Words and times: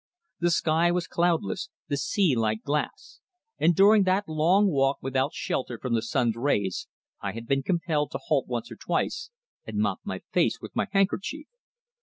The 0.39 0.49
sky 0.49 0.89
was 0.89 1.05
cloudless, 1.05 1.69
the 1.87 1.95
sea 1.95 2.35
like 2.35 2.63
glass, 2.63 3.19
and 3.59 3.75
during 3.75 4.01
that 4.05 4.27
long 4.27 4.65
walk 4.65 4.97
without 4.99 5.31
shelter 5.35 5.77
from 5.77 5.93
the 5.93 6.01
sun's 6.01 6.35
rays 6.35 6.87
I 7.21 7.33
had 7.33 7.45
been 7.45 7.61
compelled 7.61 8.09
to 8.13 8.17
halt 8.17 8.47
once 8.47 8.71
or 8.71 8.77
twice 8.77 9.29
and 9.63 9.77
mop 9.77 9.99
my 10.03 10.21
face 10.31 10.59
with 10.59 10.75
my 10.75 10.87
handkerchief. 10.91 11.45